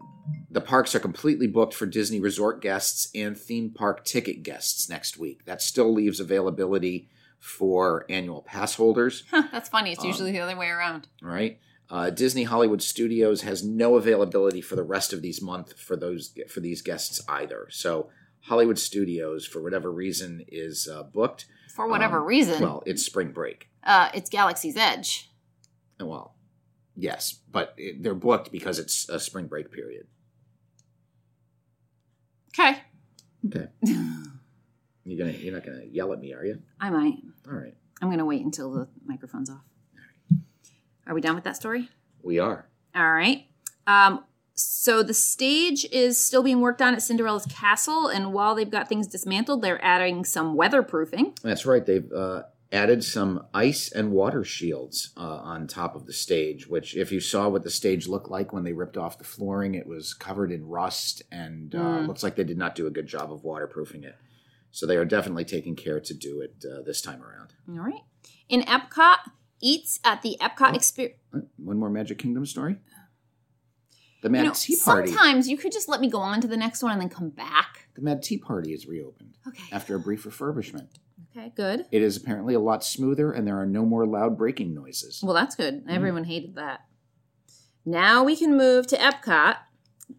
[0.51, 5.17] the parks are completely booked for Disney Resort guests and theme park ticket guests next
[5.17, 5.45] week.
[5.45, 7.07] That still leaves availability
[7.39, 9.23] for annual pass holders.
[9.31, 9.91] that's funny.
[9.93, 11.07] It's Um, usually the other way around.
[11.21, 11.59] Right.
[11.89, 16.33] Uh, Disney Hollywood Studios has no availability for the rest of these month for those
[16.47, 17.67] for these guests either.
[17.71, 18.09] So
[18.41, 21.45] Hollywood Studios, for whatever reason, is uh, booked.
[21.73, 23.68] For whatever um, reason, Well, it's spring break.
[23.83, 25.29] Uh, it's Galaxy's Edge.
[25.99, 26.35] Well,
[26.95, 30.07] yes, but it, they're booked because it's a spring break period.
[32.53, 32.79] Okay.
[33.47, 33.67] Okay.
[35.05, 36.61] You're gonna you're not gonna yell at me, are you?
[36.79, 37.15] I might.
[37.47, 37.75] All right.
[38.01, 39.63] I'm going to wait until the microphone's off.
[41.07, 41.89] Are we done with that story?
[42.21, 42.67] We are.
[42.95, 43.47] All right.
[43.87, 48.69] Um, so the stage is still being worked on at Cinderella's castle, and while they've
[48.69, 51.39] got things dismantled, they're adding some weatherproofing.
[51.41, 51.85] That's right.
[51.85, 56.95] They've uh, added some ice and water shields uh, on top of the stage, which,
[56.95, 59.87] if you saw what the stage looked like when they ripped off the flooring, it
[59.87, 62.07] was covered in rust and uh, Mm.
[62.07, 64.15] looks like they did not do a good job of waterproofing it.
[64.71, 67.53] So they are definitely taking care to do it uh, this time around.
[67.67, 68.03] All right.
[68.49, 69.17] In Epcot,
[69.61, 70.75] eats at the Epcot Oh.
[70.75, 71.17] experience.
[71.33, 72.77] Uh, One more Magic Kingdom story.
[74.21, 75.07] The You Mad know, Tea Party.
[75.11, 77.29] sometimes you could just let me go on to the next one and then come
[77.29, 77.87] back.
[77.95, 79.63] The Mad Tea Party is reopened Okay.
[79.71, 80.89] after a brief refurbishment.
[81.35, 81.85] Okay, good.
[81.91, 85.21] It is apparently a lot smoother, and there are no more loud breaking noises.
[85.23, 85.83] Well, that's good.
[85.87, 86.81] Everyone hated that.
[87.85, 89.57] Now we can move to Epcot.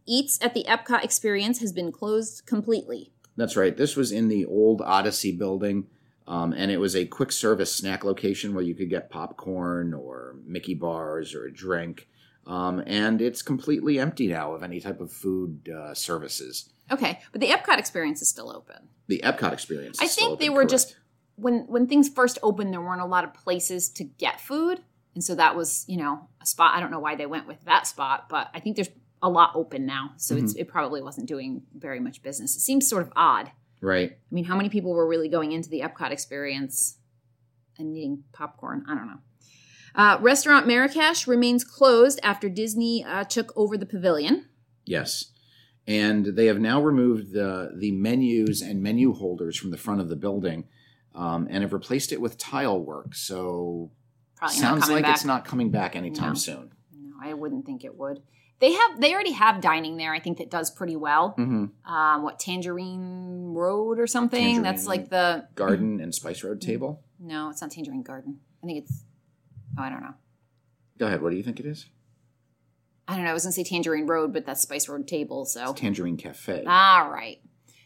[0.07, 3.13] Eats at the Epcot experience has been closed completely.
[3.37, 3.77] That's right.
[3.77, 5.87] This was in the old Odyssey building,
[6.27, 10.37] um, and it was a quick service snack location where you could get popcorn or
[10.47, 12.09] Mickey bars or a drink.
[12.47, 16.71] Um, and it's completely empty now of any type of food uh, services.
[16.91, 18.89] Okay, but the Epcot experience is still open.
[19.09, 20.01] The Epcot experience.
[20.01, 20.71] is I think they open, were correct.
[20.71, 20.97] just
[21.37, 24.81] when when things first opened, there weren't a lot of places to get food,
[25.15, 26.75] and so that was you know a spot.
[26.75, 28.91] I don't know why they went with that spot, but I think there's
[29.23, 30.61] a lot open now, so it's, Mm-hmm.
[30.63, 32.57] it probably wasn't doing very much business.
[32.57, 33.53] It seems sort of odd.
[33.83, 34.13] right.
[34.13, 36.97] I mean, how many people were really going into the Epcot experience
[37.79, 38.85] and needing popcorn?
[38.89, 39.19] I don't know.
[39.95, 44.47] Uh, Restaurant Marrakesh remains closed after Disney uh, took over the pavilion.
[44.87, 45.30] Yes.
[45.91, 50.09] And they have now removed the, the menus and menu holders from the front of
[50.09, 50.65] the building
[51.15, 53.15] um, and have replaced it with tile work.
[53.15, 53.91] So
[54.37, 55.17] probably Sounds like back.
[55.17, 56.39] it's not coming back anytime No.
[56.39, 56.73] soon.
[56.97, 58.23] No, I wouldn't think it would.
[58.61, 60.13] They have they already have dining there.
[60.15, 61.31] I think that does pretty well.
[61.31, 64.63] hmm Um, what Tangerine Road or something?
[64.63, 67.03] That's like the Garden and Spice Road table.
[67.19, 68.39] no, it's not Tangerine Garden.
[68.63, 69.05] I think it's
[69.79, 70.15] oh, I don't know.
[70.99, 71.23] Go ahead.
[71.23, 71.87] What do you think it is?
[73.11, 73.31] I don't know.
[73.31, 75.45] I was gonna say Tangerine Road, but that's Spice Road Table.
[75.45, 76.65] So Tangerine Cafe.
[76.65, 77.39] all right.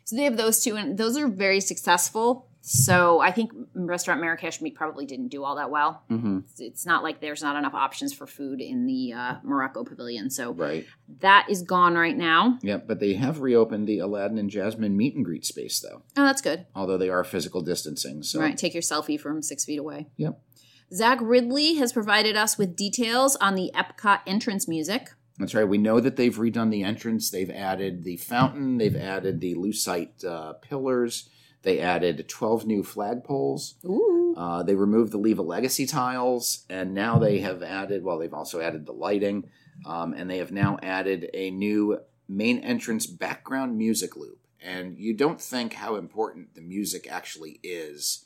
[0.05, 2.49] So they have those two, and those are very successful.
[2.67, 6.03] So I think Restaurant Marrakesh Meat probably didn't do all that well.
[6.09, 9.85] hmm It's- It's not like there's not enough options for food in the uh, Morocco
[9.85, 10.31] Pavilion.
[10.31, 10.87] So Right.
[11.21, 12.59] that is gone right now.
[12.63, 12.87] Yep.
[12.87, 16.03] But they have reopened the Aladdin and Jasmine meet and greet space, though.
[16.17, 16.65] Oh, that's good.
[16.75, 18.23] Although they are physical distancing.
[18.23, 18.41] So.
[18.41, 20.07] Right, take your selfie from six feet away.
[20.17, 20.39] Yep.
[20.95, 25.11] Zach Riddley has provided us with details on the Epcot entrance music.
[25.39, 25.67] That's right.
[25.67, 27.31] We know that they've redone the entrance.
[27.31, 28.79] They've added the fountain.
[28.79, 31.29] They've added the lucite uh, pillars.
[31.63, 33.85] They added 12 new flagpoles.
[33.85, 34.35] Ooh.
[34.37, 38.33] Uh, they removed the Leave a Legacy tiles, and now they have added, well, they've
[38.33, 39.51] also added the lighting,
[39.87, 44.39] um, and they have now added a new main entrance background music loop.
[44.61, 48.24] And you don't think how important the music actually is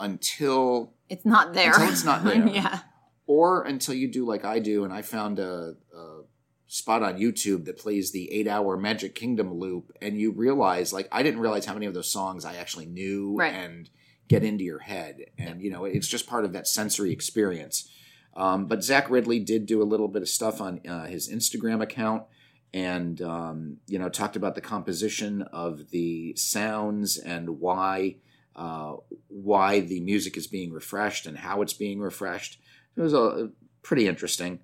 [0.00, 1.72] until It's not there.
[1.72, 2.46] Until it's not there.
[2.48, 2.80] yeah.
[3.26, 6.20] or until you do like I do, and I found a, a
[6.66, 11.08] spot on YouTube that plays the eight hour Magic Kingdom loop, and you realize, like,
[11.12, 13.52] I didn't realize how many of those songs I actually knew Right.
[13.54, 13.88] and
[14.28, 15.18] get into your head.
[15.38, 17.88] And, you know, it's just part of that sensory experience.
[18.36, 21.80] Um, but Zach Riddley did do a little bit of stuff on uh, his Instagram
[21.82, 22.24] account
[22.72, 28.16] and, um, you know, talked about the composition of the sounds and why.
[28.56, 28.94] Uh,
[29.28, 32.60] why the music is being refreshed and how it's being refreshed.
[32.96, 33.50] It was a
[33.82, 34.60] pretty interesting,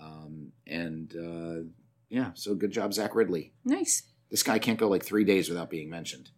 [0.00, 1.68] um, and uh,
[2.08, 2.30] yeah.
[2.34, 3.50] So good job, Zach Riddley.
[3.64, 4.04] Nice.
[4.30, 6.30] This guy can't go like three days without being mentioned.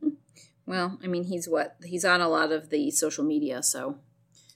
[0.66, 1.76] Well, I mean, he's what?
[1.84, 3.98] He's on a lot of the social media, so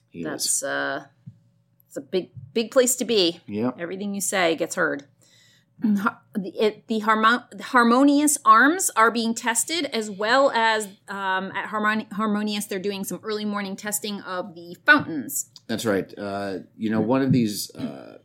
[0.09, 0.63] He that's is.
[0.63, 1.05] uh
[1.87, 3.41] it's a big big place to be.
[3.45, 5.05] Yeah, Everything you say gets heard.
[6.35, 12.11] The, it, the harmo- harmonious arms are being tested as well as um, at Harmoni-
[12.13, 16.13] harmonious they're doing some early morning testing of the fountains That's right.
[16.17, 18.19] Uh, you know, one of these uh,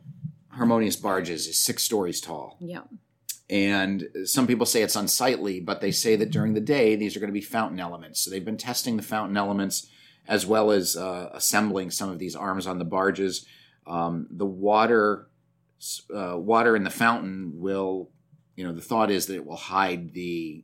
[0.49, 2.81] harmonious barges is six stories tall, yeah
[3.49, 7.19] and some people say it's unsightly, but they say that during the day these are
[7.19, 8.21] going to be fountain elements.
[8.21, 9.87] So they've been testing the fountain elements
[10.27, 13.45] as well as uh, assembling some of these arms on the barges.
[13.85, 15.27] Um, the water,
[16.13, 18.09] uh, water in the fountain will,
[18.55, 20.63] you know, the thought is that it will hide the,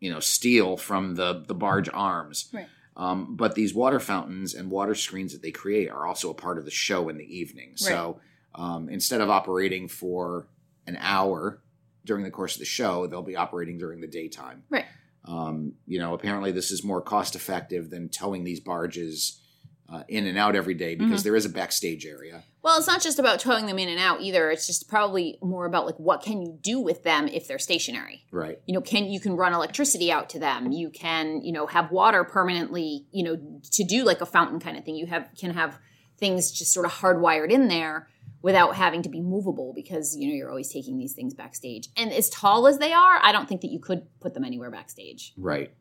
[0.00, 2.50] you know, steel from the the barge arms.
[2.52, 2.66] Right.
[2.96, 6.58] Um, but these water fountains and water screens that they create are also a part
[6.58, 7.70] of the show in the evening.
[7.70, 7.78] Right.
[7.78, 8.20] So
[8.54, 10.46] um, instead of operating for
[10.86, 11.60] an hour
[12.04, 14.62] during the course of the show, they'll be operating during the daytime.
[14.70, 14.84] Right.
[15.24, 19.40] Um, you know, apparently this is more cost effective than towing these barges
[19.88, 22.42] uh, in and out every day because there is a backstage area.
[22.62, 25.66] well it's not just about towing them in and out either it's just probably more
[25.66, 28.58] about like what can you do with them if they're stationary Right.
[28.66, 31.90] you know can you can run electricity out to them you can you know have
[31.90, 33.36] water permanently you know
[33.72, 35.78] to do like a fountain kind of thing you have can have
[36.18, 38.08] things just sort of hardwired in there
[38.40, 42.10] without having to be movable because you know you're always taking these things backstage and
[42.12, 45.34] as tall as they are i don't think that you could put them anywhere backstage
[45.36, 45.72] Right.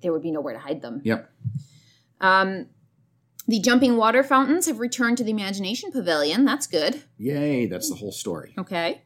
[0.00, 1.30] there would be nowhere to hide them Yep.
[2.20, 2.66] um,
[3.52, 7.66] the jumping water fountains have returned to the imagination pavilion that's good Yay.
[7.66, 8.54] That's the whole story.
[8.58, 9.02] Okay.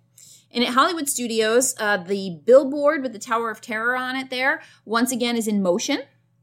[0.53, 4.63] And at Hollywood Studios, uh, the billboard with the Tower of Terror on it there
[4.87, 5.99] once again is in motion.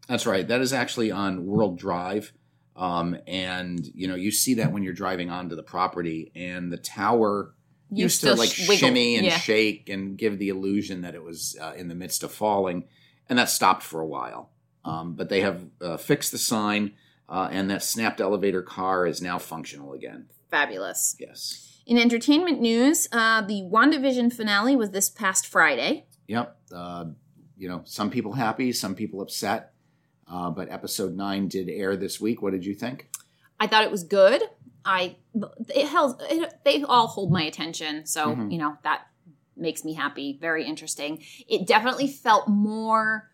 [0.07, 0.45] That's right.
[0.47, 2.33] That is actually on World Drive.
[2.75, 6.77] Um, and you know, you see that when you're driving onto the property and the
[6.77, 7.55] tower
[7.89, 8.75] You used to like wiggle.
[8.75, 9.37] shimmy and Yeah.
[9.37, 12.83] shake and give the illusion that it was uh, in the midst of falling,
[13.29, 14.51] and that stopped for a while.
[14.85, 16.91] Um, but they have uh, fixed the sign,
[17.29, 20.27] uh, and that snapped elevator car is now functional again.
[20.49, 21.15] Fabulous.
[21.19, 21.81] Yes.
[21.85, 26.05] In entertainment news, uh, the WandaVision finale was this past Friday.
[26.27, 26.57] Yep.
[26.73, 27.05] Uh,
[27.57, 29.73] you know, some people happy, some people upset.
[30.31, 32.41] Uh, but episode nine did air this week.
[32.41, 33.09] What did you think?
[33.59, 34.41] I thought it was good.
[34.85, 35.15] I
[35.69, 38.51] it held it, they all hold my attention, so Mhm.
[38.51, 39.07] you know that
[39.55, 40.37] makes me happy.
[40.41, 41.23] Very interesting.
[41.47, 43.29] It definitely felt more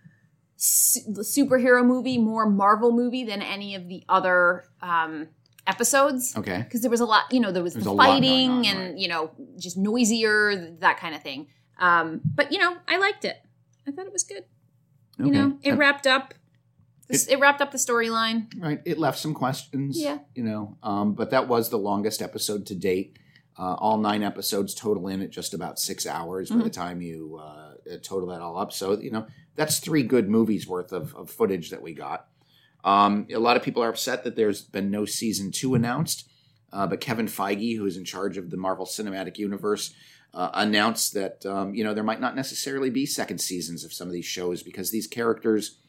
[0.59, 5.27] su- superhero movie, more Marvel movie than any of the other um,
[5.65, 6.35] episodes.
[6.37, 6.59] Okay.
[6.63, 8.65] because there was a lot you know there was the a lot going fighting on,
[8.65, 8.97] and right.
[8.97, 11.45] you know just noisier that kind of thing
[11.79, 13.37] um but you know i liked it
[13.87, 14.43] i thought it was good
[15.19, 15.37] you Okay.
[15.37, 16.33] know it Uh, wrapped up
[17.07, 18.81] this, it, wrapped up the storyline Right.
[18.85, 19.99] It left some questions.
[19.99, 20.19] Yeah.
[20.35, 23.17] You know, um, but that was the longest episode to date.
[23.57, 26.63] Uh, all nine episodes total in at just about six hours by Mm-hmm.
[26.65, 28.71] the time you uh, total that all up.
[28.71, 32.27] So, you know, that's three good movies worth of, of footage that we got.
[32.83, 36.29] Um, a lot of people are upset that there's been no season two announced,
[36.71, 39.93] uh, but Kevin Feige, who is in charge of the Marvel Cinematic Universe,
[40.33, 44.07] uh, announced that um, you know there might not necessarily be second seasons of some
[44.07, 45.79] of these shows because these characters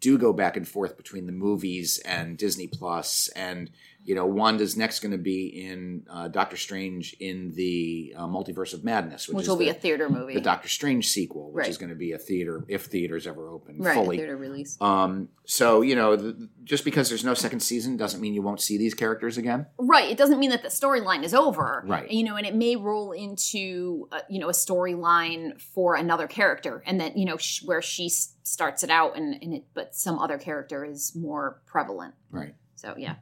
[0.00, 3.70] do go back and forth between the movies and Disney Plus, and
[4.04, 8.74] you know Wanda's next going to be in uh, Doctor Strange in the uh, Multiverse
[8.74, 10.34] of Madness, which, which is will be a theater movie.
[10.34, 11.68] the Doctor Strange sequel, which Right.
[11.70, 14.18] is going to be a theater if theaters ever open right, fully.
[14.18, 14.76] theater release.
[14.80, 18.60] Um, so you know, th- just because there's no second season doesn't mean you won't
[18.60, 19.66] see these characters again.
[19.78, 20.10] Right.
[20.10, 21.84] It doesn't mean that the storyline is over.
[21.86, 22.10] Right.
[22.10, 26.82] You know, and it may roll into uh, you know a storyline for another character,
[26.86, 29.94] and then you know sh- where she s- starts it out, and, and it, but
[29.94, 32.14] some other character is more prevalent.
[32.30, 32.54] Right.
[32.76, 33.14] So yeah,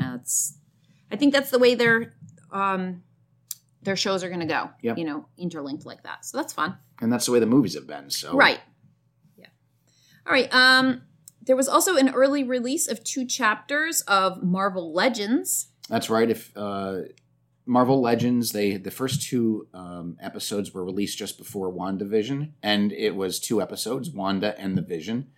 [0.00, 0.56] that's.
[1.10, 2.14] I think that's the way their
[2.52, 3.02] um,
[3.82, 4.70] their shows are going to go.
[4.82, 4.98] Yep.
[4.98, 6.24] You know, interlinked like that.
[6.24, 6.76] So that's fun.
[7.00, 8.10] And that's the way the movies have been.
[8.10, 8.60] So Right.
[9.36, 9.46] Yeah.
[10.26, 10.52] All right.
[10.52, 11.02] Um,
[11.42, 15.68] there was also an early release of two chapters of Marvel Legends.
[15.88, 16.28] That's right.
[16.28, 17.02] If uh,
[17.64, 23.16] Marvel Legends, they the first two um, episodes were released just before WandaVision, and it
[23.16, 25.28] was two episodes, Wanda and the Vision.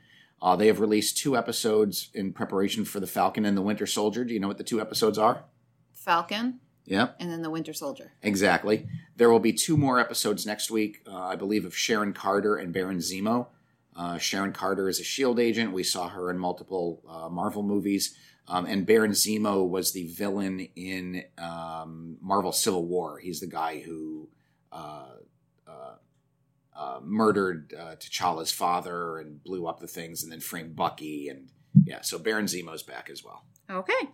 [0.43, 4.25] Uh, they have released two episodes in preparation for the Falcon and the Winter Soldier.
[4.25, 5.45] Do you know what the two episodes are?
[5.93, 8.13] Falcon Yep, and then the Winter Soldier.
[8.23, 8.89] exactly.
[9.17, 12.73] There will be two more episodes next week, uh, I believe, of Sharon Carter and
[12.73, 13.47] Baron Zemo.
[13.95, 15.73] Uh, Sharon Carter is a Shield agent.
[15.73, 18.17] We saw her in multiple uh, Marvel movies.
[18.49, 23.19] Um, and Baron Zemo was the villain in um, Marvel Civil War.
[23.19, 24.29] He's the guy who
[26.81, 31.29] uh, murdered uh, T'Challa's father and blew up the things and then framed Bucky.
[31.29, 31.51] And
[31.85, 33.45] yeah, so Baron Zemo's back as well.
[33.71, 34.09] Okay.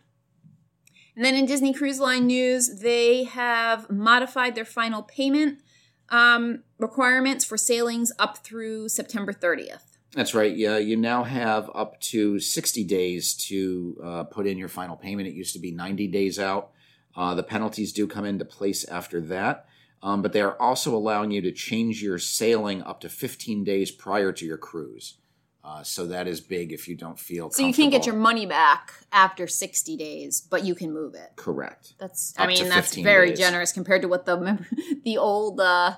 [1.14, 5.61] And then in Disney Cruise Line news, they have modified their final payment
[6.09, 9.96] um, requirements for sailings up through September 30th.
[10.12, 10.55] That's right.
[10.55, 15.29] Yeah, you now have up to 60 days to uh, put in your final payment.
[15.29, 16.72] It used to be 90 days out.
[17.14, 19.66] Uh, the penalties do come into place after that,
[20.06, 23.90] um, but they are also allowing you to change your sailing up to 15 days
[23.90, 25.18] prior to your cruise.
[25.64, 28.46] Uh, so that is big if you don't feel So you can't get your money
[28.46, 31.30] back after 60 days, but you can move it.
[31.34, 31.94] correct.
[31.98, 33.38] That's Up I mean that's very days.
[33.40, 34.36] generous compared to what the
[35.04, 35.96] the old uh,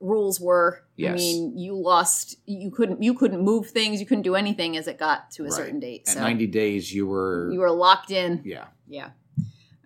[0.00, 0.82] rules were.
[0.98, 4.88] I mean, you lost you couldn't you couldn't move things, you couldn't do anything as
[4.88, 5.52] it got to a Right.
[5.54, 6.08] certain date.
[6.08, 7.48] At 90 days, you were.
[7.52, 8.42] you were locked in.
[8.44, 8.66] yeah.
[8.88, 9.10] Yeah.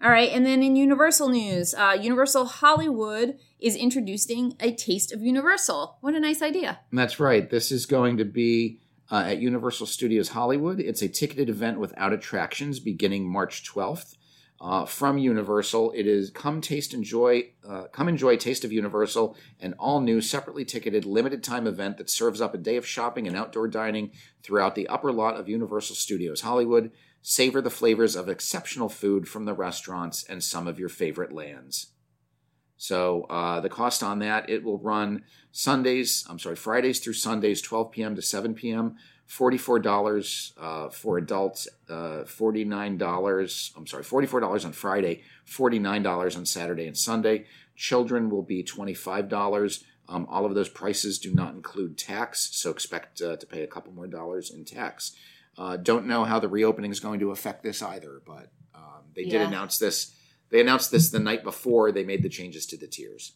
[0.02, 5.20] All right, and then in Universal news, uh, Universal Hollywood is introducing a Taste of
[5.20, 5.98] Universal.
[6.00, 6.80] What a nice idea!
[6.90, 7.50] That's right.
[7.50, 10.80] This is going to be uh, at Universal Studios Hollywood.
[10.80, 14.16] It's a ticketed event without attractions beginning March 12th.
[14.58, 19.74] Uh, from Universal, it is come taste enjoy, uh, come enjoy Taste of Universal, an
[19.78, 23.34] all new separately ticketed limited time event that serves up a day of shopping and
[23.34, 26.90] outdoor dining throughout the upper lot of Universal Studios Hollywood.
[27.22, 31.92] Savor the flavors of exceptional food from the restaurants and some of your favorite lands.
[32.76, 36.24] So uh, the cost on that it will run Sundays.
[36.30, 38.16] I'm sorry, Fridays through Sundays, 12 p.m.
[38.16, 38.96] to 7 p.m.
[39.26, 41.68] Forty-four dollars uh, for adults.
[41.88, 43.72] Uh, Forty-nine dollars.
[43.76, 45.22] I'm sorry, forty-four dollars on Friday.
[45.44, 47.44] Forty-nine dollars on Saturday and Sunday.
[47.76, 49.84] Children will be twenty-five dollars.
[50.08, 53.68] Um, all of those prices do not include tax, so expect uh, to pay a
[53.68, 55.14] couple more dollars in tax.
[55.60, 59.24] Uh, don't know how the reopening is going to affect this either, but um, they
[59.24, 59.46] did Yeah.
[59.48, 60.14] announce this.
[60.50, 63.34] They announced this the night before they made the changes to the tiers.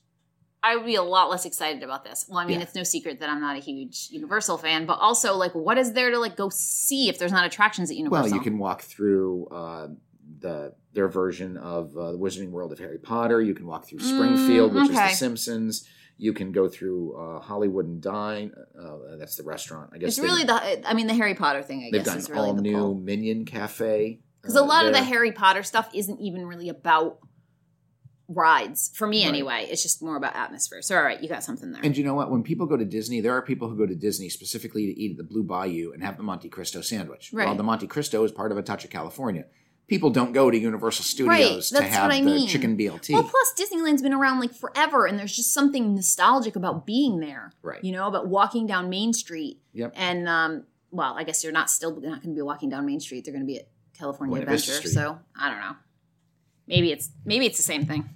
[0.63, 2.25] I would be a lot less excited about this.
[2.27, 2.63] Well, I mean, Yeah.
[2.65, 5.93] it's no secret that I'm not a huge Universal fan, but also like, what is
[5.93, 8.31] there to like go see if there's not attractions at Universal?
[8.31, 9.89] Well, you can walk through uh,
[10.41, 13.43] the their version of uh, the Wizarding World of Harry Potter.
[13.43, 14.97] You can walk through Springfield, Mm, which is.
[14.97, 15.87] The Simpsons.
[16.17, 18.53] You can go through uh, Hollywood and Dine.
[18.81, 19.91] Uh, that's the restaurant.
[19.93, 20.89] I guess It's they- really the.
[20.89, 21.81] I mean, the Harry Potter thing.
[21.81, 22.95] I they've guess done is really all the new pull.
[22.95, 24.21] Minion Cafe.
[24.41, 25.03] Because uh, a lot of the.
[25.03, 27.19] Harry Potter stuff isn't even really about
[28.29, 29.29] rides for me Right.
[29.29, 29.67] anyway.
[29.69, 30.81] It's just more about atmosphere.
[30.83, 31.83] So, all right, you got something there.
[31.85, 32.31] And you know what?
[32.31, 35.11] When people go to Disney, there are people who go to Disney specifically to eat
[35.13, 37.31] at the Blue Bayou and have the Monte Cristo sandwich.
[37.33, 37.47] Right.
[37.47, 39.45] Well, the Monte Cristo is part of a touch of California.
[39.87, 42.49] People don't go to Universal Studios to have what I the mean.
[42.49, 43.13] chicken BLT.
[43.13, 47.53] Well, plus Disneyland's been around like forever, and there's just something nostalgic about being there.
[47.63, 47.85] Right.
[47.85, 49.61] You know, about walking down Main Street.
[49.75, 49.93] Yep.
[49.95, 53.01] And um, well, I guess you're not still not going to be walking down Main
[53.01, 53.25] Street.
[53.25, 53.69] They're going to be at
[53.99, 54.73] California Buena Adventure.
[54.73, 54.93] Street.
[54.93, 55.77] So I don't know.
[56.67, 58.09] Maybe it's maybe it's the same thing.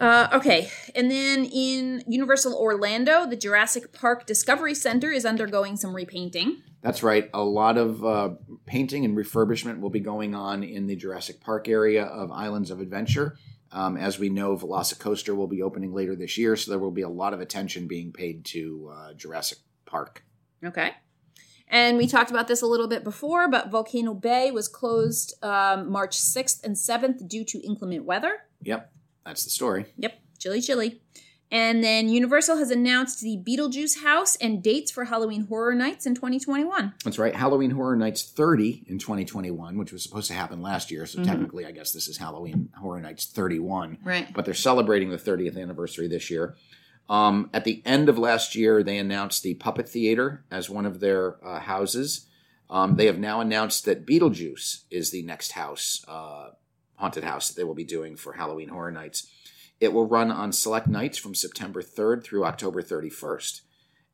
[0.00, 5.94] Uh, okay, and then in Universal Orlando, the Jurassic Park Discovery Center is undergoing some
[5.94, 6.62] repainting.
[6.84, 7.30] That's right.
[7.32, 8.30] A lot of uh,
[8.66, 12.78] painting and refurbishment will be going on in the Jurassic Park area of Islands of
[12.78, 13.38] Adventure.
[13.72, 17.00] Um, as we know, Velocicoaster will be opening later this year, so there will be
[17.00, 20.24] a lot of attention being paid to uh, Jurassic Park.
[20.62, 20.90] Okay.
[21.68, 25.90] And we talked about this a little bit before, but Volcano Bay was closed um,
[25.90, 28.40] March 6th and 7th due to inclement weather.
[28.60, 28.92] Yep,
[29.24, 29.86] that's the story.
[29.96, 31.00] Yep, chilly, chilly.
[31.50, 36.14] And then Universal has announced the Beetlejuice house and dates for Halloween Horror Nights in
[36.14, 36.94] 2021.
[37.04, 37.34] That's right.
[37.34, 41.06] Halloween Horror Nights 30 in 2021, which was supposed to happen last year.
[41.06, 43.98] So technically, I guess this is Halloween Horror Nights 31.
[44.02, 44.32] Right.
[44.32, 46.56] But they're celebrating the 30th anniversary this year.
[47.08, 51.00] Um, at the end of last year, they announced the Puppet Theater as one of
[51.00, 52.26] their uh, houses.
[52.70, 56.50] Um, they have now announced that Beetlejuice is the next house, uh,
[56.96, 59.30] haunted house that they will be doing for Halloween Horror Nights.
[59.84, 63.60] It will run on select nights from September 3rd through October 31st.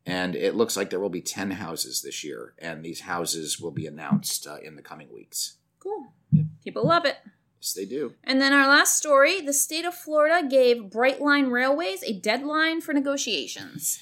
[0.05, 3.71] And it looks like there will be 10 houses this year, and these houses will
[3.71, 5.59] be announced uh, in the coming weeks.
[5.79, 6.13] Cool.
[6.33, 6.47] Yep.
[6.65, 7.19] People love it.
[7.61, 8.15] Yes, they do.
[8.25, 12.93] And then our last story the state of Florida gave Brightline Railways a deadline for
[12.93, 14.01] negotiations.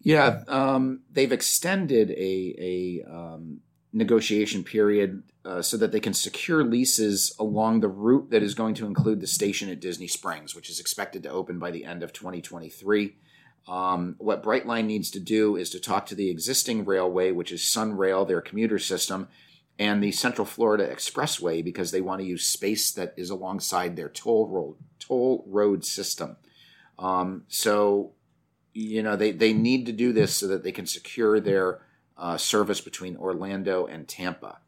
[0.00, 3.60] Yeah, um, they've extended a, a um,
[3.92, 8.74] negotiation period uh, so that they can secure leases along the route that is going
[8.74, 12.02] to include the station at Disney Springs, which is expected to open by the end
[12.02, 13.16] of 2023.
[13.66, 17.60] Um, what Brightline needs to do is to talk to the existing railway, which is
[17.60, 19.28] Sunrail, their commuter system,
[19.78, 24.08] and the Central Florida Expressway because they want to use space that is alongside their
[24.08, 26.36] toll road toll road system.
[26.98, 28.12] Um, so,
[28.72, 31.80] you know, they they need to do this so that they can secure their
[32.16, 34.58] uh, service between Orlando and Tampa.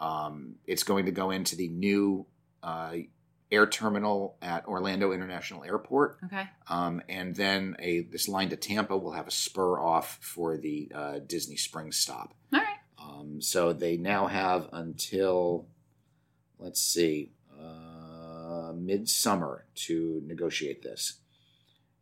[0.00, 2.26] Um, it's going to go into the new
[2.62, 2.94] uh,
[3.52, 6.44] air terminal at Orlando International Airport, Okay.
[6.68, 10.90] um, and then a this line to Tampa will have a spur off for the
[10.94, 12.32] uh, Disney Springs stop.
[12.52, 12.76] All right.
[12.98, 15.66] Um, so they now have until,
[16.58, 21.14] let's see, uh, midsummer to negotiate this.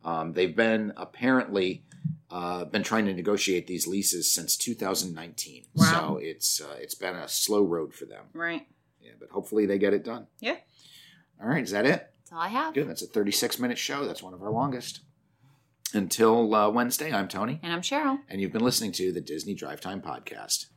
[0.05, 1.83] Um, they've been apparently
[2.31, 5.65] uh, been trying to negotiate these leases since 2019.
[5.75, 5.83] Wow.
[5.85, 8.25] So it's uh, it's been a slow road for them.
[8.33, 8.67] Right.
[9.01, 10.27] Yeah, but hopefully they get it done.
[10.39, 10.57] Yeah.
[11.41, 12.11] All right, is that it?
[12.19, 12.73] That's all I have.
[12.73, 12.89] Good.
[12.89, 14.05] That's a 36 minute show.
[14.05, 14.99] That's one of our longest.
[15.93, 18.19] Until uh, Wednesday, I'm Tony, And I'm Cheryl.
[18.29, 20.67] and you've been listening to the Disney Drive Time Podcast.